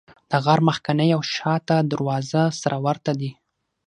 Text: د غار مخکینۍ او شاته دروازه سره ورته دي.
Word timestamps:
د 0.31 0.31
غار 0.43 0.59
مخکینۍ 0.67 1.09
او 1.15 1.21
شاته 1.35 1.77
دروازه 1.91 2.43
سره 2.61 2.77
ورته 2.85 3.11
دي. 3.19 3.31